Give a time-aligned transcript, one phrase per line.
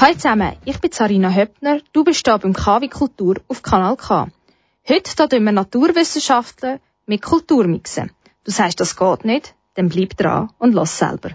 [0.00, 4.28] Hallo zusammen, ich bin Sarina Höppner, du bist hier beim KW Kultur auf Kanal K.
[4.88, 8.12] Heute da wir Naturwissenschaftler mit Kultur mixen.
[8.44, 11.30] Du sagst, das geht nicht, dann bleib dran und lass selber.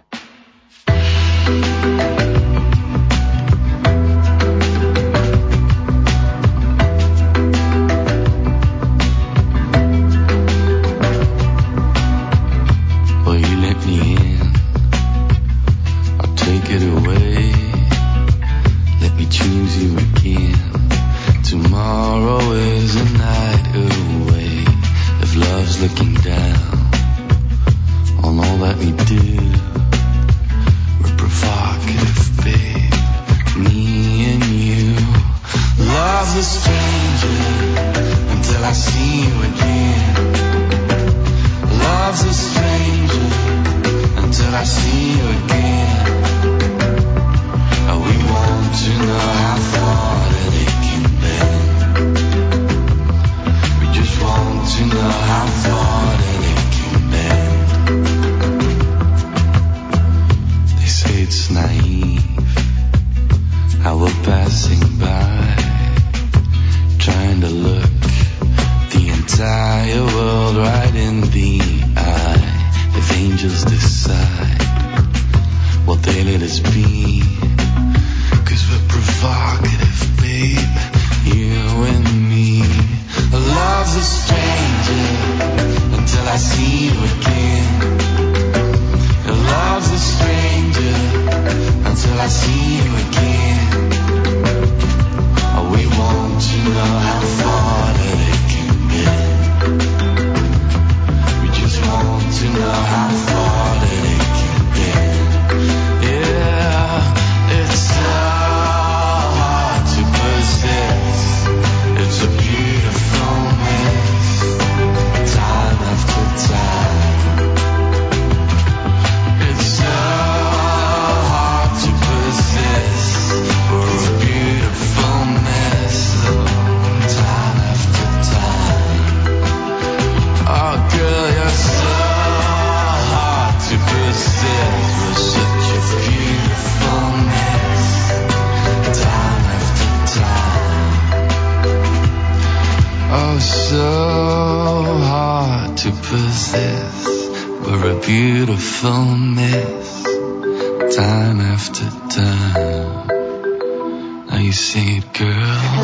[154.53, 155.29] sing it, girl.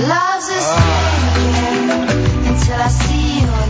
[0.08, 1.90] Love's a stadium
[2.48, 3.69] until I see you.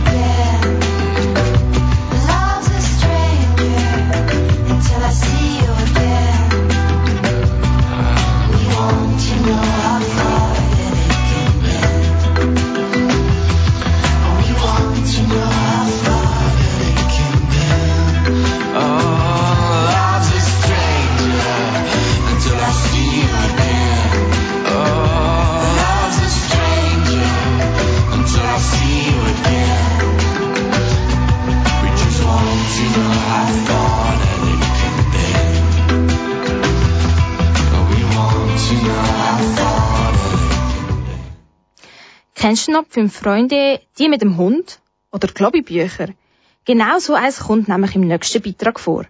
[42.68, 44.80] Noch fünf Freunde, die mit dem Hund?
[45.12, 46.08] Oder Globibücher?
[46.64, 49.06] Genau so eins kommt nämlich im nächsten Beitrag vor.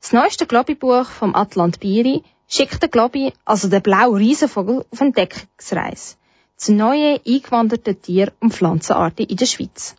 [0.00, 6.16] Das neueste Globi-Buch vom Atlant Biri schickt der Globi, also der blaue Riesenvogel, auf Entdeckungsreise.
[6.56, 9.96] Zu neuen eingewanderten Tier- und Pflanzenarten in der Schweiz.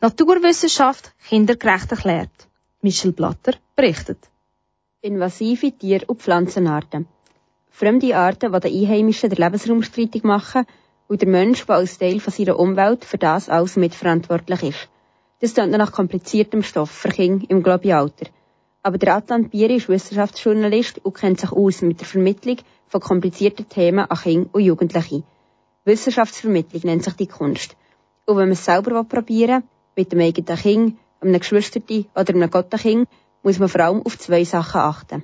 [0.00, 2.48] Naturwissenschaft kindergerecht erklärt.
[2.82, 4.18] Michel Blatter berichtet.
[5.00, 7.06] Invasive Tier- und Pflanzenarten.
[7.70, 10.66] Fremde Arten, die den Einheimischen den Lebensraum streitig machen,
[11.08, 14.88] und der Mensch, der als Teil von seiner Umwelt für das alles mitverantwortlich ist.
[15.40, 18.26] Das klingt nach kompliziertem Stoff für Kinder im Globialter.
[18.82, 22.58] Aber der Atlant Bier ist Wissenschaftsjournalist und kennt sich aus mit der Vermittlung
[22.88, 25.22] von komplizierten Themen an Kinder und Jugendliche.
[25.84, 27.76] Wissenschaftsvermittlung nennt sich die Kunst.
[28.24, 32.50] Und wenn man es selber probieren will, mit dem eigenen Kind, einem Geschwisterti oder einem
[32.50, 33.08] Gottenkind,
[33.42, 35.22] muss man vor allem auf zwei Sachen achten.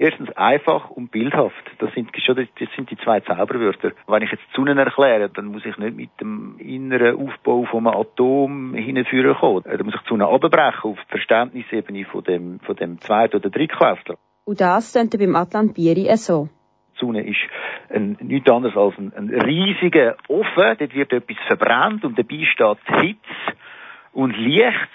[0.00, 1.54] Erstens einfach und bildhaft.
[1.80, 3.90] Das sind schon das sind die zwei Zauberwörter.
[4.06, 7.88] Wenn ich jetzt die Sonne erkläre, dann muss ich nicht mit dem inneren Aufbau vom
[7.88, 9.64] Atom hinführen kommen.
[9.64, 13.50] Da muss ich die Sonne abbrechen auf die Verständnisebene von dem, von dem Zweit- oder
[13.50, 14.18] Drittklässler.
[14.44, 16.48] Und das könnte beim Atlant Bieri so.
[16.94, 17.40] Die Sonne ist
[17.90, 20.76] ein, nichts anderes als ein, ein riesiger Ofen.
[20.78, 23.56] Dort wird etwas verbrannt und dabei steht Hitze
[24.12, 24.88] und Licht.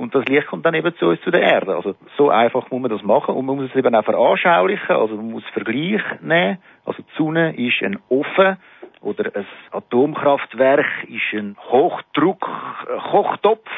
[0.00, 1.76] Und das Licht kommt dann eben zu uns, zu der Erde.
[1.76, 5.14] Also so einfach muss man das machen und man muss es eben auch veranschaulichen, also
[5.14, 6.56] man muss Vergleich nehmen.
[6.86, 8.56] Also die Sonne ist ein Ofen
[9.02, 13.68] oder ein Atomkraftwerk ist ein Hochdruck-Kochtopf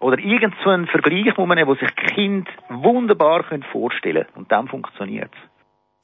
[0.00, 4.34] oder irgend so ein Vergleich muss man wo sich Kind wunderbar vorstellen können.
[4.34, 5.38] Und dann funktioniert es.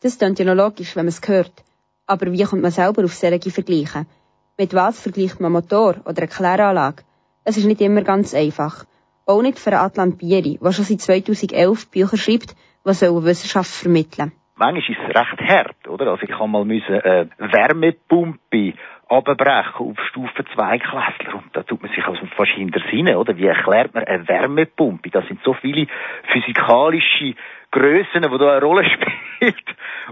[0.03, 1.65] Das klingt ja noch logisch, wenn man es hört.
[2.07, 4.07] Aber wie kommt man selber auf solche Vergleiche?
[4.57, 7.03] Mit was vergleicht man Motor oder eine Kläranlage?
[7.45, 8.85] Es ist nicht immer ganz einfach.
[9.29, 14.83] Auch nicht für Atlant Bieri, der schon seit 2011 Bücher schreibt, die Wissenschaft vermitteln Manchmal
[14.83, 16.07] ist es recht hart, oder?
[16.13, 18.73] Also ich habe mal eine äh, Wärmepumpe
[19.09, 21.35] abbrechen auf Stufe 2 Klässler.
[21.35, 23.37] Und da tut man sich also fast hinter Sinne, oder?
[23.37, 25.11] Wie erklärt man eine Wärmepumpe?
[25.11, 25.87] Das sind so viele
[26.33, 27.35] physikalische
[27.71, 29.55] Grössen, die da eine Rolle spielen.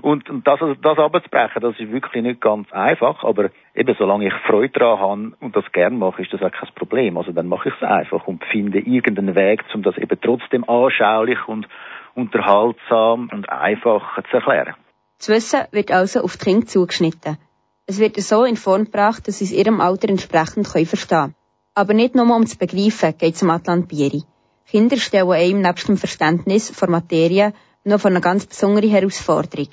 [0.03, 3.25] Und, und das, das abzubrechen, das ist wirklich nicht ganz einfach.
[3.25, 6.69] Aber eben, solange ich Freude daran habe und das gern mache, ist das auch kein
[6.75, 7.17] Problem.
[7.19, 11.47] Also dann mache ich es einfach und finde irgendeinen Weg, um das eben trotzdem anschaulich
[11.49, 11.69] und
[12.15, 14.75] unterhaltsam und einfach zu erklären.
[15.19, 17.39] Das Wissen wird also auf Kinder zugeschnitten.
[17.89, 21.35] Es wird so in Form gebracht, dass sie es ihrem Alter entsprechend verstehen können.
[21.75, 24.25] Aber nicht nur um zu begreifen geht es um Atlant Bieri.
[24.67, 27.53] Kinder stellen einem nebst dem Verständnis von Materie
[27.85, 29.69] noch von einer ganz besonderen Herausforderung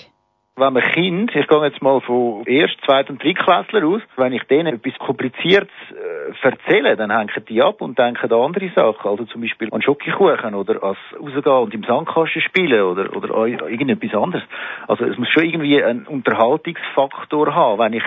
[0.55, 4.43] wenn man Kind, ich gehe jetzt mal von Erst-, Zweit- und Drittklässler aus, wenn ich
[4.43, 9.25] denen etwas Kompliziertes äh, erzähle, dann hängen die ab und denken an andere Sachen, also
[9.25, 14.43] zum Beispiel an Schokokuchen oder ans rausgehen und im Sandkasten spielen oder, oder irgendetwas anderes.
[14.87, 18.03] Also es muss schon irgendwie einen Unterhaltungsfaktor haben, wenn ich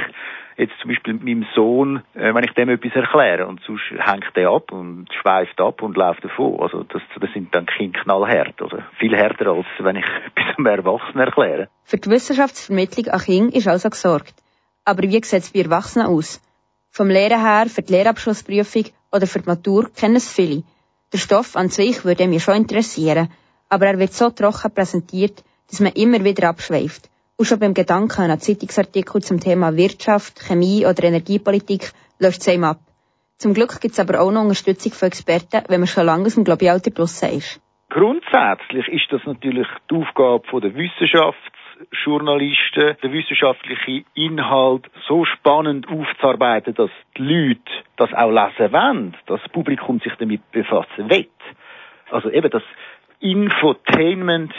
[0.57, 4.35] jetzt zum Beispiel mit meinem Sohn, äh, wenn ich dem etwas erkläre und sonst hängt
[4.35, 6.61] der ab und schweift ab und läuft davon.
[6.61, 10.05] Also das, das sind dann Kinder knallhart, oder viel härter als wenn ich
[10.37, 11.69] etwas einem Erwachsenen erkläre.
[11.85, 14.35] Für die Wissenschaftsvermittlung an Kindern ist also gesorgt.
[14.85, 16.41] Aber wie sieht es bei Erwachsenen aus?
[16.91, 20.63] Vom Lehren her, für die Lehrabschlussprüfung oder für die Matur kennen es viele.
[21.13, 23.29] Der Stoff an sich würde mich schon interessieren,
[23.69, 27.11] aber er wird so trocken präsentiert, dass man immer wieder abschweift.
[27.39, 32.49] Und schon beim Gedanken an einen Zeitungsartikel zum Thema Wirtschaft, Chemie oder Energiepolitik löscht es
[32.49, 32.79] einem ab.
[33.37, 36.37] Zum Glück gibt es aber auch noch Unterstützung von Experten, wenn man schon lange aus
[36.37, 37.61] dem Globialter draussen ist.
[37.91, 46.89] Grundsätzlich ist das natürlich die Aufgabe der Wissenschaftsjournalisten, der wissenschaftliche Inhalt so spannend aufzuarbeiten, dass
[47.19, 47.61] die Leute
[47.99, 51.29] das auch lesen wollen, dass das Publikum sich damit befassen will.
[52.11, 52.63] Also eben das
[53.21, 54.55] Infotainment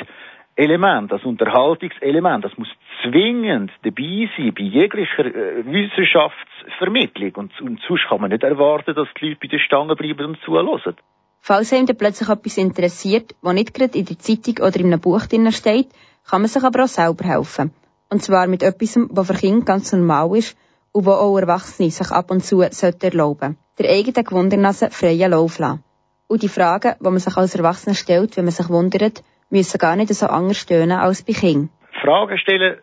[0.57, 2.67] Element, das Unterhaltungselement, das muss
[3.03, 7.31] zwingend dabei sein bei jeglicher äh, Wissenschaftsvermittlung.
[7.35, 10.39] Und, und sonst kann man nicht erwarten, dass die Leute bei der Stange bleiben und
[10.43, 10.95] zuhören.
[11.41, 15.25] Falls einem plötzlich etwas interessiert, was nicht gerade in der Zeitung oder in einem Buch
[15.27, 15.89] drin steht,
[16.27, 17.71] kann man sich aber auch selber helfen.
[18.09, 20.57] Und zwar mit etwas, was für Kinder ganz normal ist
[20.91, 25.59] und wo auch Erwachsene sich ab und zu sollten erlauben Der eigene Gewundernase freien Lauf
[25.59, 25.83] lassen.
[26.27, 29.95] Und die Fragen, die man sich als Erwachsener stellt, wenn man sich wundert, müssen gar
[29.95, 31.69] nicht so anders stöhnen als bei Kindern.
[32.01, 32.77] Fragen stellen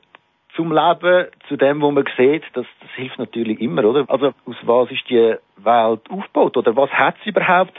[0.56, 4.04] zum Leben, zu dem, wo man sieht, das, das hilft natürlich immer, oder?
[4.08, 6.56] Also, aus was ist die Welt aufgebaut?
[6.56, 7.74] Oder was hat es überhaupt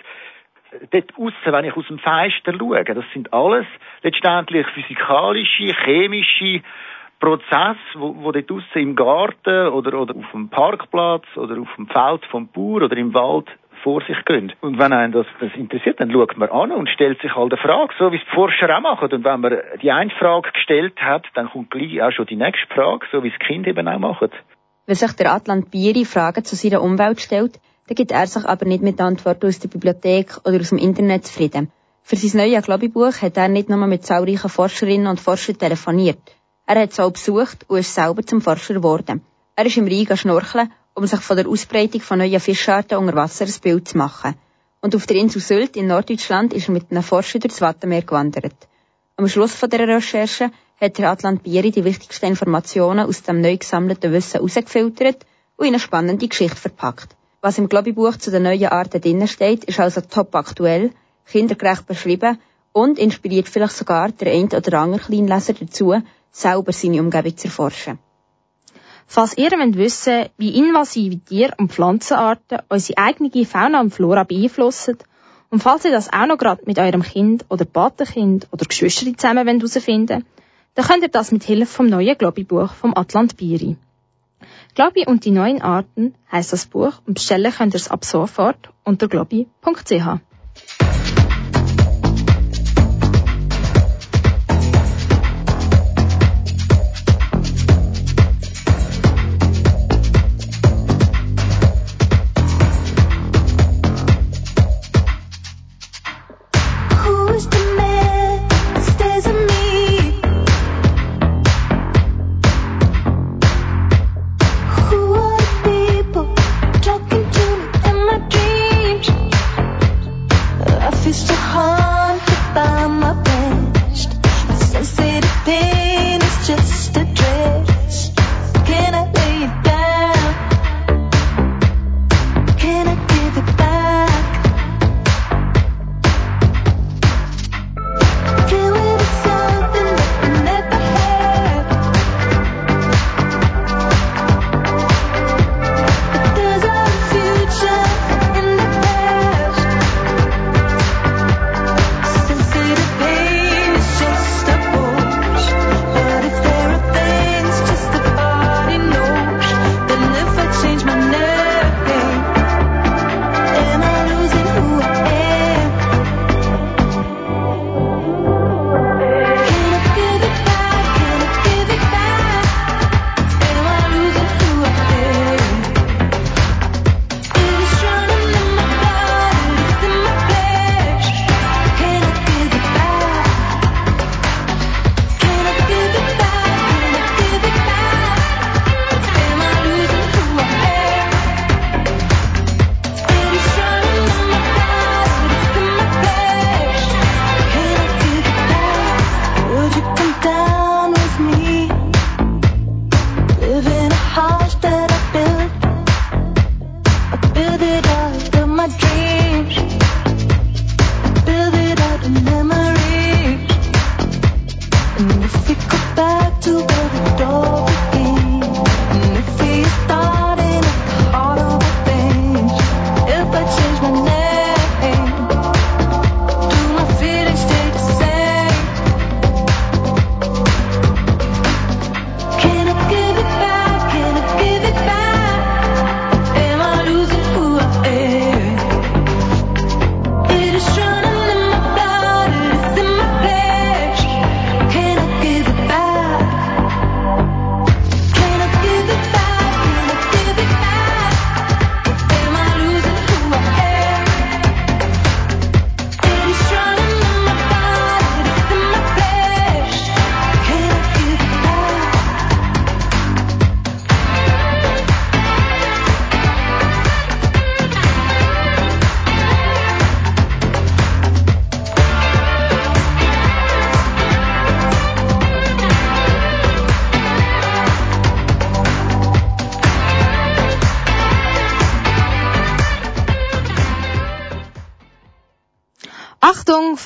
[0.91, 2.83] dort aussen, wenn ich aus dem Fenster schaue?
[2.83, 3.65] Das sind alles
[4.03, 6.61] letztendlich physikalische, chemische
[7.19, 11.87] Prozesse, wo, wo dort aussen im Garten oder, oder auf dem Parkplatz oder auf dem
[11.87, 13.47] Feld vom Bauer oder im Wald
[13.85, 14.51] vor sich gehen.
[14.61, 17.61] Und wenn einen das, das interessiert, dann schaut man an und stellt sich halt eine
[17.61, 19.13] Frage, so wie es die Forscher auch machen.
[19.13, 22.67] Und wenn man die eine Frage gestellt hat, dann kommt gleich auch schon die nächste
[22.73, 24.31] Frage, so wie es Kind eben auch machen.
[24.87, 28.65] Wenn sich der Atlant Bieri Fragen zu seiner Umwelt stellt, dann gibt er sich aber
[28.65, 31.71] nicht mit Antworten aus der Bibliothek oder aus dem Internet zufrieden.
[32.01, 36.19] Für sein neues Globibuch hat er nicht nur mit zahlreichen Forscherinnen und Forschern telefoniert.
[36.65, 39.21] Er hat es auch besucht und ist selber zum Forscher geworden.
[39.55, 43.45] Er ist im Rhein schnorcheln um sich von der Ausbreitung von neuen Fischarten unter Wasser
[43.45, 44.33] ein Bild zu machen.
[44.81, 48.55] Und auf der Insel Sylt in Norddeutschland ist er mit einem Forscher durchs Wattenmeer gewandert.
[49.17, 53.57] Am Schluss von der Recherche hat der Atlant Bieri die wichtigsten Informationen aus dem neu
[53.57, 55.25] gesammelten Wissen herausgefiltert
[55.57, 57.15] und in eine spannende Geschichte verpackt.
[57.41, 60.91] Was im Globibuch zu den neuen Arten drinnen steht, ist also top aktuell,
[61.25, 62.39] kindergerecht beschrieben
[62.71, 65.93] und inspiriert vielleicht sogar der ein oder andere Kleinleser dazu,
[66.31, 67.99] selber seine Umgebung zu erforschen.
[69.07, 74.97] Falls ihr wollt wissen wie invasive Tier- und Pflanzenarten unsere eigene Fauna und Flora beeinflussen
[75.49, 79.47] und falls ihr das auch noch gerade mit eurem Kind oder Patenkind oder Geschwister zusammen
[79.47, 80.25] herausfinden wollt,
[80.75, 83.77] dann könnt ihr das mit Hilfe vom neuen Globi-Buch vom Atlant Biri.
[84.75, 88.69] Globi und die neuen Arten heißt das Buch und bestellen könnt ihr es ab sofort
[88.83, 90.19] unter globi.ch.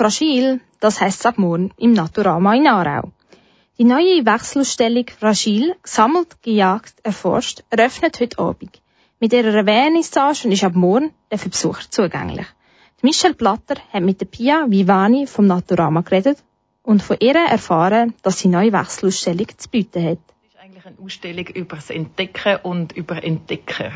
[0.10, 3.12] Fragil, das heißt ab morgen im Naturama in Aarau.
[3.78, 8.82] Die neue Wechselausstellung Fragil, gesammelt, gejagt, erforscht, eröffnet heute Abend.
[9.20, 12.48] Mit ihrer Vernissage und ist ab morgen der für Besucher zugänglich.
[13.04, 16.39] Michelle Platter hat mit Pia Vivani vom Naturama geredet
[16.82, 20.18] und von ihr erfahren, dass sie neue Wechselausstellung zu bieten hat.
[20.42, 23.92] Es ist eigentlich eine Ausstellung über das Entdecken und über Entdecker.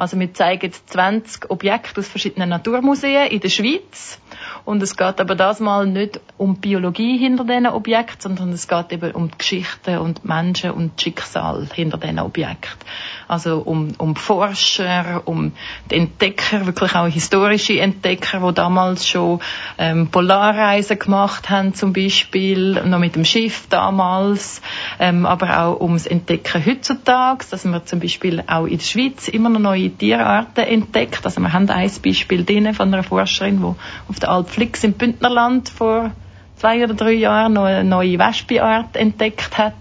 [0.00, 4.18] Also wir zeigen 20 Objekte aus verschiedenen Naturmuseen in der Schweiz.
[4.64, 8.66] Und es geht aber das mal nicht um die Biologie hinter diesen Objekten, sondern es
[8.66, 12.78] geht eben um die Geschichten und die Menschen und das Schicksal hinter diesen Objekten.
[13.28, 15.52] Also um, um Forscher, um
[15.90, 19.40] die Entdecker, wirklich auch historische Entdecker, die damals schon
[19.76, 24.62] ähm, Polarreisen gemacht haben zum Beispiel, noch mit dem Schiff damals,
[24.98, 29.50] ähm, aber auch ums Entdecken heutzutage, dass man zum Beispiel auch in der Schweiz immer
[29.50, 31.24] noch neue Tierarten entdeckt.
[31.24, 32.44] Also wir haben ein Beispiel
[32.74, 36.10] von einer Forscherin, die auf der Alp Flix im Bündnerland vor
[36.56, 39.74] zwei oder drei Jahren noch eine neue Wespenart entdeckt hat.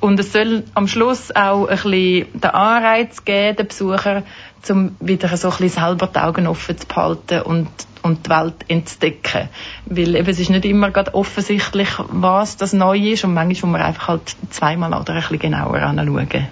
[0.00, 4.22] Und es soll am Schluss auch ein bisschen den Anreiz geben, den Besucher,
[4.68, 7.68] um wieder so ein bisschen selber die Augen offen zu behalten und,
[8.02, 9.48] und die Welt entdecken.
[9.86, 13.78] Weil eben, es ist nicht immer gerade offensichtlich, was das Neue ist und manchmal muss
[13.78, 16.48] man einfach halt zweimal oder ein bisschen genauer anschauen.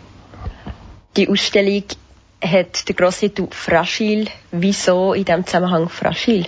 [1.16, 1.84] Die Ausstellung
[2.44, 4.28] hat der grosse Titel Fragil.
[4.50, 6.46] Wieso in diesem Zusammenhang Fragil?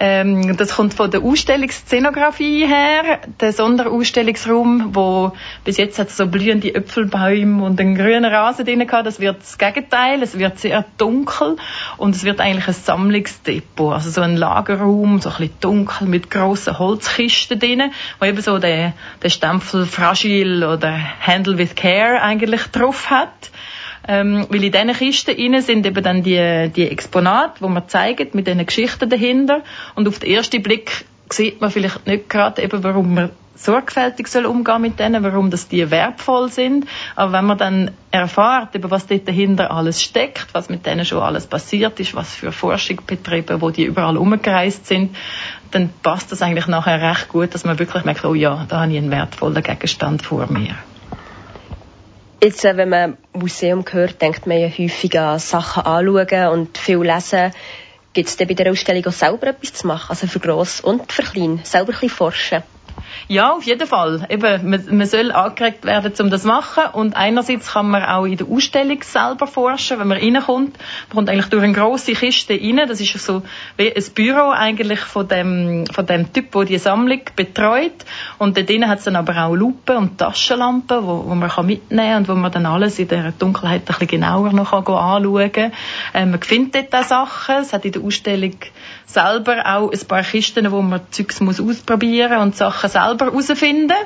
[0.00, 3.20] Ähm, das kommt von der Ausstellungsszenografie her.
[3.40, 5.32] Der Sonderausstellungsraum, wo
[5.64, 9.58] bis jetzt hat so blühende Äpfelbäume und einen grünen Rasen drin gehabt, das wird das
[9.58, 10.22] Gegenteil.
[10.22, 11.56] Es wird sehr dunkel
[11.98, 16.30] und es wird eigentlich ein Sammlungsdepot, also so ein Lagerraum, so ein bisschen dunkel mit
[16.30, 22.62] grossen Holzkisten drin, wo eben so der, der Stempel Fragile oder Handle with Care eigentlich
[22.68, 23.50] drauf hat.
[24.08, 28.34] Ähm, weil in diesen Kisten innen sind eben dann die, die Exponate, die man zeigt,
[28.34, 29.62] mit diesen Geschichten dahinter.
[29.94, 34.46] Und auf den ersten Blick sieht man vielleicht nicht gerade eben, warum man sorgfältig soll
[34.46, 36.86] umgehen mit denen, warum das die wertvoll sind.
[37.14, 41.20] Aber wenn man dann erfahrt, über was dort dahinter alles steckt, was mit denen schon
[41.20, 45.16] alles passiert ist, was für Forschung betrieben, wo die überall umgereist sind,
[45.70, 48.92] dann passt das eigentlich nachher recht gut, dass man wirklich merkt, oh ja, da habe
[48.92, 50.74] ich einen wertvollen Gegenstand vor mir.
[52.44, 57.00] Jetzt, äh, wenn man Museum hört, denkt man ja häufig an Sachen anschauen und viel
[57.00, 57.52] lesen.
[58.12, 60.10] Gibt es denn bei der Ausstellung auch selber etwas zu machen?
[60.10, 61.60] Also für gross und für klein?
[61.62, 62.64] Selber ein bisschen forschen?
[63.28, 64.26] Ja, auf jeden Fall.
[64.28, 66.84] Eben, man, man soll angeregt werden, um das zu machen.
[66.92, 70.76] Und einerseits kann man auch in der Ausstellung selber forschen, wenn man reinkommt.
[71.08, 72.80] Man kommt eigentlich durch eine grosse Kiste rein.
[72.88, 73.42] Das ist so
[73.76, 78.04] wie ein Büro eigentlich von dem, von dem Typ, der die Sammlung betreut.
[78.38, 81.66] Und dort drinnen hat es dann aber auch Lupen und Taschenlampen, wo, wo man kann
[81.66, 85.52] mitnehmen kann und wo man dann alles in der Dunkelheit ein bisschen genauer noch anschauen
[85.52, 85.72] kann.
[86.14, 87.56] Ähm, man findet dort auch Sachen.
[87.56, 88.56] Es hat in der Ausstellung
[89.12, 93.96] selber auch ein paar Kisten, wo man Zeugs muss ausprobieren und Sachen selber herausfinden.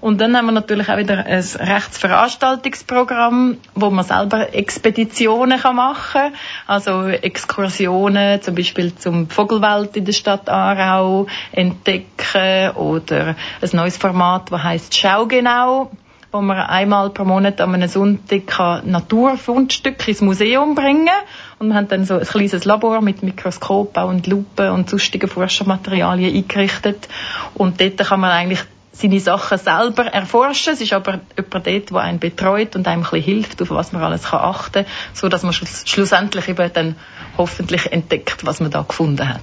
[0.00, 6.32] Und dann haben wir natürlich auch wieder ein Rechtsveranstaltungsprogramm, wo man selber Expeditionen machen kann.
[6.66, 14.50] Also Exkursionen, zum Beispiel zum Vogelwelt in der Stadt Aarau entdecken oder ein neues Format,
[14.50, 15.90] das heißt Schau genau
[16.32, 21.58] wo man einmal pro Monat an einem Sonntag Naturfundstücke ins Museum bringen kann.
[21.58, 26.34] Und wir haben dann so ein kleines Labor mit Mikroskop und Lupe und sonstigen Forschermaterialien
[26.34, 27.08] eingerichtet.
[27.54, 28.60] Und dort kann man eigentlich
[28.92, 30.74] seine Sachen selber erforschen.
[30.74, 33.92] Es ist aber jemand dort, der einen betreut und einem ein bisschen hilft, auf was
[33.92, 36.96] man alles achten kann, so dass man schlussendlich eben dann
[37.36, 39.40] hoffentlich entdeckt, was man da gefunden hat.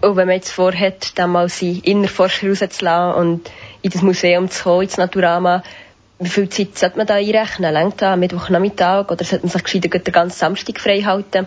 [0.00, 3.50] Und wenn man jetzt vorhat, dann mal seinen Innerforscher rauszulassen und
[3.82, 5.62] in das Museum zu kommen, ins Naturama,
[6.20, 7.72] wie viel Zeit sollte man da einrechnen?
[7.72, 11.46] Längt da Mittwochnachmittag oder sollte man sich gescheiter den ganzen Samstag frei halten?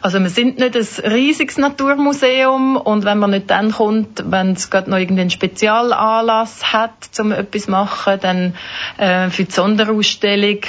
[0.00, 4.70] Also wir sind nicht ein riesiges Naturmuseum und wenn man nicht dann kommt, wenn es
[4.70, 8.54] gerade noch irgendeinen Spezialanlass hat, um etwas zu machen, dann
[8.98, 10.60] äh, für die Sonderausstellung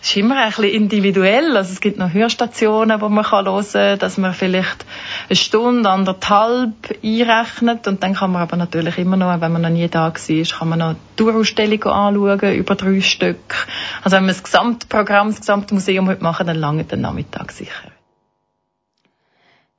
[0.00, 1.56] es ist immer ein bisschen individuell.
[1.56, 4.84] Also es gibt noch Hörstationen, wo man kann hören kann, dass man vielleicht
[5.28, 7.86] eine Stunde, anderthalb einrechnet.
[7.86, 10.68] Und dann kann man aber natürlich immer noch, wenn man noch nie da war, kann
[10.68, 13.66] man noch eine Tourausstellung anschauen, über drei Stück.
[14.02, 17.90] Also wenn wir das Gesamtprogramm, das Gesamtmuseum heute machen, dann lange den Nachmittag sicher.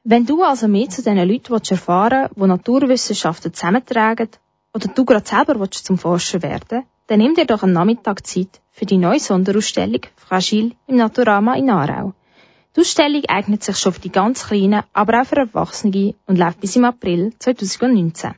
[0.05, 4.29] Wenn du also mehr zu diesen Leuten erfahren willst, die Naturwissenschaften zusammentragen,
[4.73, 8.61] oder du gerade selber willst zum Forscher werden dann nimm dir doch einen Nachmittag Zeit
[8.71, 12.13] für die neue Sonderausstellung Fragile im Naturama in Aarau.
[12.75, 16.59] Die Ausstellung eignet sich schon für die ganz Kleinen, aber auch für Erwachsene und läuft
[16.59, 18.33] bis im April 2019.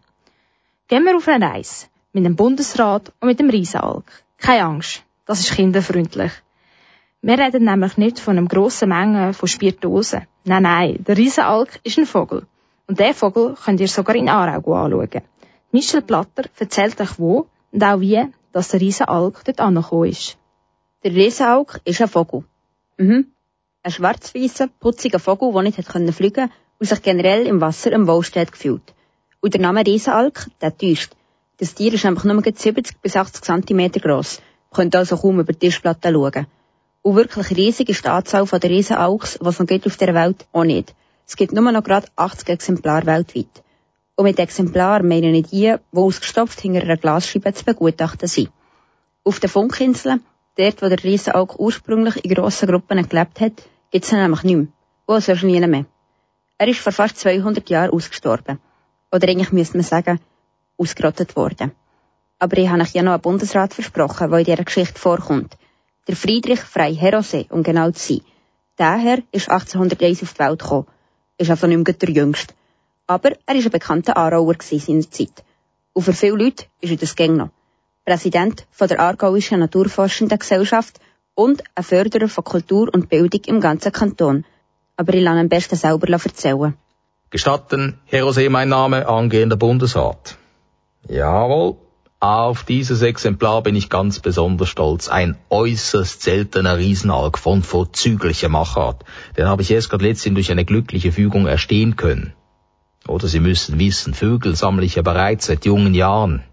[0.87, 4.05] Gehen wir auf eine Reise mit dem Bundesrat und mit dem Riesenalk.
[4.37, 6.31] Keine Angst, das ist kinderfreundlich.
[7.21, 10.27] Wir reden nämlich nicht von einer grossen Menge von Spiritosen.
[10.43, 12.45] Nein, nein, der Riesenalk ist ein Vogel.
[12.87, 15.21] Und diesen Vogel könnt ihr sogar in Aarau anschauen.
[15.71, 18.21] Michel Platter erzählt euch wo und auch wie
[18.55, 20.37] dass der Riesenalk dort angekommen ist.
[21.03, 22.45] Der Riesenalk ist ein Vogel.
[22.95, 23.27] Mhm.
[23.83, 28.41] Ein schwarz-weißer, putziger Vogel, der nicht fliegen konnte und sich generell im Wasser am wohlsten
[28.41, 28.93] hat gefühlt.
[29.41, 31.11] Und der Name Riesenalk, der täuscht.
[31.57, 34.41] Das Tier ist einfach nur 70 bis 80 cm gross,
[34.71, 36.47] könnt also kaum über die Tischplatte schauen.
[37.01, 40.47] Und wirklich riesig ist die Anzahl der Riesenalks, was es noch gibt auf der Welt,
[40.53, 40.95] auch nicht.
[41.27, 43.63] Es gibt nur noch gerade 80 Exemplare weltweit.
[44.15, 48.49] Und mit Exemplaren meine ich die, die ausgestopft hinter einer Glasscheibe zu begutachten sind.
[49.23, 50.23] Auf den Funkinseln,
[50.57, 54.55] dort wo der Riesenalk ursprünglich in grossen Gruppen gelebt hat, gibt es ihn nämlich nicht
[54.55, 54.67] mehr.
[55.05, 55.85] Und sonst nie mehr.
[56.57, 58.59] Er ist vor fast 200 Jahren ausgestorben.
[59.11, 60.19] Oder eigentlich müsste man sagen,
[60.77, 61.71] ausgerottet worden.
[62.39, 65.57] Aber ich habe euch ja noch einen Bundesrat versprochen, der in dieser Geschichte vorkommt.
[66.07, 68.21] Der Friedrich Frei Herose, um genau zu sein.
[68.77, 70.87] Der Herr ist 1801 auf die Welt gekommen.
[71.37, 72.53] Ist also nicht mehr der Jüngste.
[73.07, 75.43] Aber er war ein bekannter Aarauer in seiner Zeit.
[75.93, 77.49] Und für viele Leute ist er das gäng noch.
[78.05, 80.99] Präsident von der Aargauischen Naturforschenden Gesellschaft
[81.35, 84.45] und ein Förderer von Kultur und Bildung im ganzen Kanton.
[84.97, 86.75] Aber ich lasse am besten selber erzählen.
[87.29, 90.37] Gestatten, Herr José, mein Name, angehender Bundesrat.
[91.07, 91.77] Jawohl,
[92.19, 95.09] auf dieses Exemplar bin ich ganz besonders stolz.
[95.09, 99.03] Ein äußerst seltener Riesenalk von vorzüglicher Machart.
[99.37, 102.33] Den habe ich erst gerade letztens durch eine glückliche Fügung erstehen können.
[103.07, 106.43] Oder Sie müssen wissen, Vögel sammle ich ja bereits seit jungen Jahren.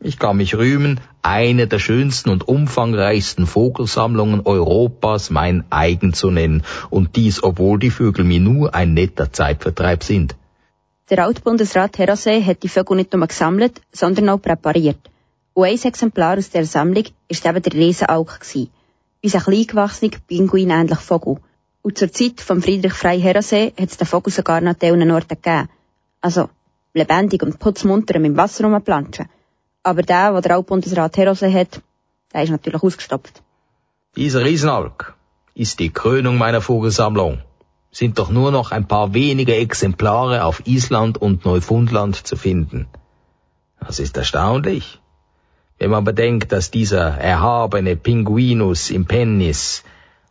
[0.00, 6.64] Ich kann mich rühmen, eine der schönsten und umfangreichsten Vogelsammlungen Europas mein eigen zu nennen,
[6.90, 10.34] und dies, obwohl die Vögel mir nur ein netter Zeitvertreib sind.
[11.08, 14.98] Der Altbundesrat Herase hat die Vögel nicht nur gesammelt, sondern auch präpariert.
[15.54, 18.40] Und ein Exemplar aus der Sammlung war eben der Riesenauk.
[19.22, 21.36] Unser kleingewachsener, pinguinähnlicher Vogel.
[21.82, 25.28] Und zur Zeit von Friedrich Frei Herase hat es den Vogel sogar noch an Orten
[25.40, 25.68] gegeben.
[26.22, 26.48] Also,
[26.94, 29.28] lebendig und putzmunter im Wasser rumplanschen.
[29.82, 31.82] Aber der, der der Altbundesrat Herose hat,
[32.32, 33.42] der ist natürlich ausgestopft.
[34.16, 35.14] Dieser Riesenalk
[35.54, 37.42] ist die Krönung meiner Vogelsammlung.
[37.90, 42.86] Sind doch nur noch ein paar wenige Exemplare auf Island und Neufundland zu finden.
[43.80, 45.00] Das ist erstaunlich.
[45.78, 49.82] Wenn man bedenkt, dass dieser erhabene Pinguinus impennis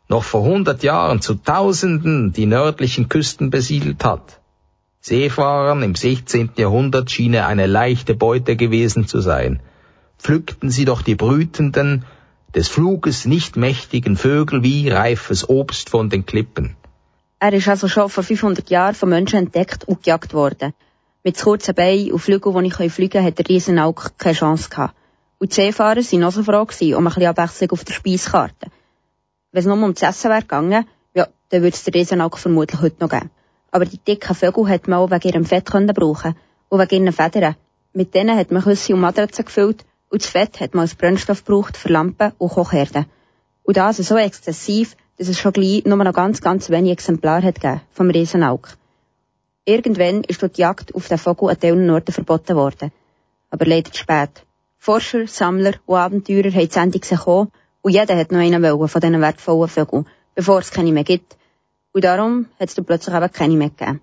[0.08, 4.41] noch vor hundert Jahren zu Tausenden die nördlichen Küsten besiedelt hat.
[5.02, 6.52] Seefahrern im 16.
[6.58, 9.60] Jahrhundert schien er eine leichte Beute gewesen zu sein.
[10.20, 12.06] Pflückten sie doch die brütenden,
[12.54, 16.76] des Fluges nicht mächtigen Vögel wie reifes Obst von den Klippen.
[17.40, 20.74] Er ist also schon vor 500 Jahren von Menschen entdeckt und gejagt worden.
[21.24, 24.96] Mit kurzen Beinen und Flügeln, die ich fliegen kann, hat der Riesenaug keine Chance gehabt.
[25.40, 28.68] Und die Seefahrer waren auch so froh um ein bisschen Abwechslung auf der Speiskarte.
[29.52, 30.86] Wenn es nur um das Essen wäre gegangen,
[31.16, 33.32] ja, dann würde es der Riesenaug vermutlich heute noch geben.
[33.72, 36.36] Aber die dicken Vögel hat man auch wegen ihrem Fett können brauchen
[36.70, 37.56] und wegen ihren Federn.
[37.94, 41.46] Mit denen hat man Küsse und Matratzen gefüllt und das Fett hat man als Brennstoff
[41.46, 43.06] gebraucht für Lampen und Kochherden.
[43.64, 47.62] Und das so exzessiv, dass es schon gleich nur noch ganz, ganz wenige Exemplare hat
[47.62, 48.70] gegeben vom Riesenaug.
[49.66, 52.92] Irgendwann ist die Jagd auf den Vogel an Teilen Norden verboten worden.
[53.52, 54.46] Aber leider zu spät.
[54.78, 59.22] Forscher, Sammler und Abenteurer haben die Sendung gekommen und jeder hat noch einen von diesen
[59.22, 61.38] wertvollen Vögeln, bevor es keine mehr gibt.
[61.94, 64.02] Und darum hat es dann plötzlich eben keine mehr gegeben.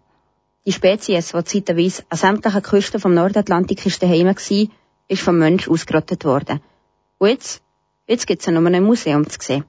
[0.67, 4.69] Die Spezies, die zeitweise an sämtlichen Küsten vom Nordatlantik ist daheim war,
[5.09, 6.61] ist vom Mensch ausgerottet worden.
[7.17, 7.63] Und jetzt,
[8.07, 9.65] jetzt gibt es ja nur ein Museum zu sehen.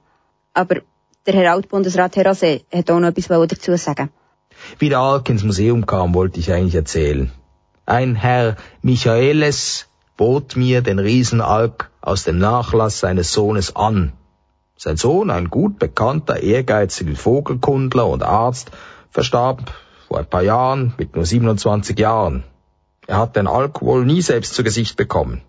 [0.52, 0.82] Aber
[1.26, 4.10] der Herr Altbundesrat Herase hat auch noch etwas dazu sagen.
[4.78, 7.30] Wie der Alk ins Museum kam, wollte ich eigentlich erzählen.
[7.86, 14.12] Ein Herr Michaeles bot mir den Riesenalk aus dem Nachlass seines Sohnes an.
[14.82, 18.70] Sein Sohn, ein gut bekannter, ehrgeiziger Vogelkundler und Arzt,
[19.10, 19.74] verstarb
[20.08, 22.44] vor ein paar Jahren mit nur 27 Jahren.
[23.06, 25.42] Er hat den Alk wohl nie selbst zu Gesicht bekommen.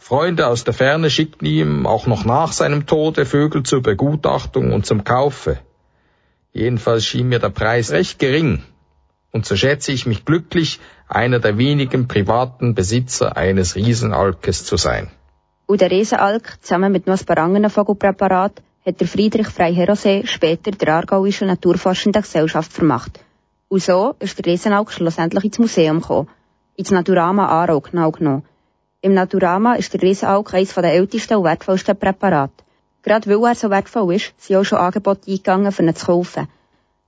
[0.00, 4.86] Freunde aus der Ferne schickten ihm auch noch nach seinem Tode Vögel zur Begutachtung und
[4.86, 5.60] zum Kaufe.
[6.52, 8.64] Jedenfalls schien mir der Preis recht gering,
[9.30, 15.12] und so schätze ich mich glücklich, einer der wenigen privaten Besitzer eines Riesenalkes zu sein.
[15.72, 20.70] Und der Riesenalk, zusammen mit noch ein paar anderen Vogelpräparaten, hat der Friedrich Frei-Herosee später
[20.70, 23.20] der Aargauischen Naturforschenden Gesellschaft vermacht.
[23.70, 26.28] Und so ist der Riesenalk schlussendlich ins Museum gekommen.
[26.76, 28.42] Ins Naturama Aarau genau genommen.
[29.00, 32.52] Im Naturama ist der Riesenalk eines der ältesten und wertvollsten Präparate.
[33.02, 36.48] Gerade weil er so wertvoll ist, sind auch schon Angebote eingegangen, für ihn zu kaufen.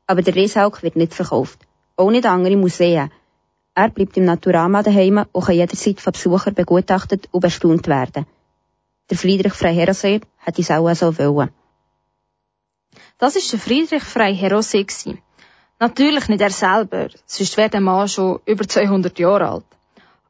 [0.07, 1.59] Aber der Riesenalk wird nicht verkauft.
[1.97, 3.11] Auch nicht andere Museen.
[3.75, 8.25] Er bleibt im Naturama daheim und kann jederzeit von Besuchern begutachtet und bestaunt werden.
[9.11, 11.51] Der Friedrich Frei Herosee hat es auch so wollen.
[13.19, 14.87] Das ist der Friedrich Frei Herosee.
[15.79, 19.67] Natürlich nicht er selber, sonst wäre der Mann schon über 200 Jahre alt.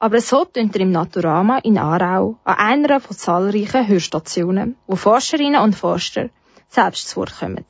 [0.00, 5.62] Aber so tönt er im Naturama in Aarau an einer von zahlreichen Hörstationen, wo Forscherinnen
[5.62, 6.30] und Forscher
[6.68, 7.64] selbst zu Wort kommen.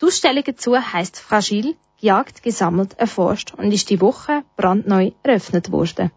[0.00, 6.10] Die Ausstellung dazu heisst Fragil, gejagt, gesammelt, erforscht und ist die Woche brandneu eröffnet worden.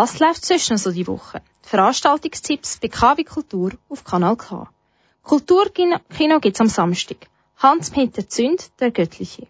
[0.00, 1.42] Was läuft noch so die Woche?
[1.60, 4.66] Veranstaltungstipps bei KW Kultur auf Kanal K.
[5.22, 7.28] Kulturkino gibt's am Samstag.
[7.58, 9.46] Hans-Peter Zünd, der Göttliche.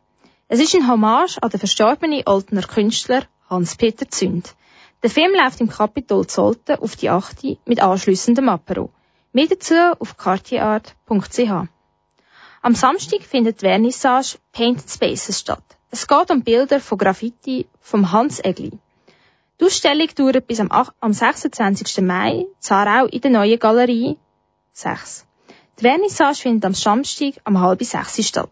[0.49, 4.57] Es ist ein Hommage an den verstorbenen Oltener Künstler Hans-Peter Zünd.
[5.05, 7.45] Der Film läuft im Kapitol Zolten auf die 8.
[7.65, 8.91] mit anschliessendem Apero.
[9.33, 11.69] Mehr dazu auf cartierart.ch.
[12.63, 15.63] Am Samstag findet die Vernissage Painted Spaces statt.
[15.93, 18.73] Es geht um Bilder von Graffiti vom Hans Egli.
[19.61, 22.01] Die Ausstellung dauert bis am, ach- am 26.
[22.03, 24.17] Mai, Zarau in der neuen Galerie
[24.73, 25.27] 6.
[25.79, 28.51] Die Vernissage findet am Samstag am halb sechs statt.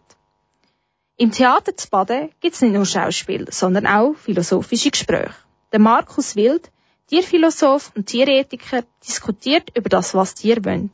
[1.17, 5.33] Im Theater zu Baden gibt's nicht nur Schauspiel, sondern auch philosophische Gespräche.
[5.71, 6.71] Der Markus Wild,
[7.07, 10.91] Tierphilosoph und Tierethiker, diskutiert über das, was Tiere wollen.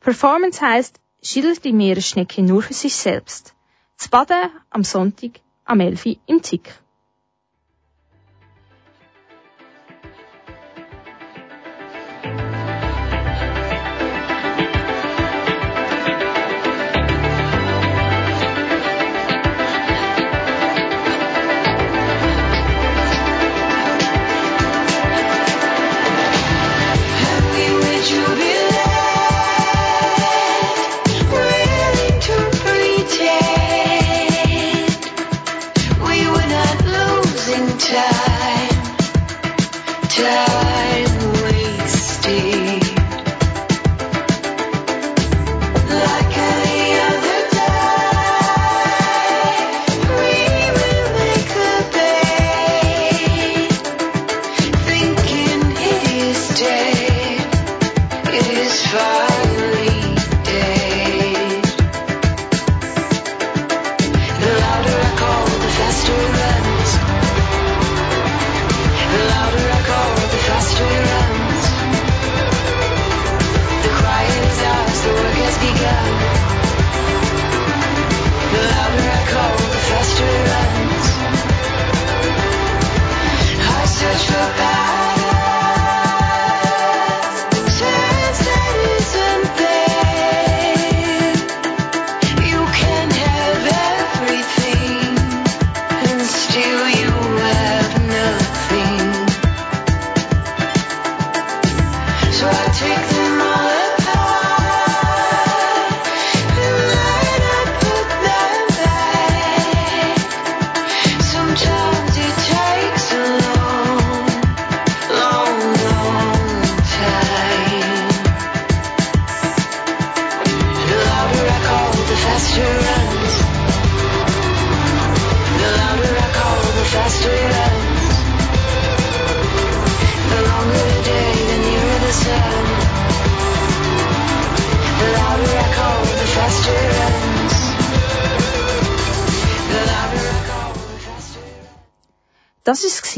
[0.00, 3.54] Performance heisst, schildert die Meeresschnecke nur für sich selbst.
[3.96, 6.06] Zu Baden am Sonntag am 11.
[6.06, 6.74] Uhr im Tick.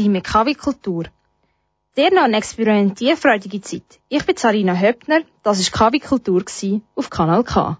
[0.07, 1.05] Mit KW Kultur.
[1.97, 3.99] Dir noch eine experimentierfreudige Zeit.
[4.07, 6.43] Ich bin Sarina Höppner, das war KW Kultur
[6.95, 7.77] auf Kanal K.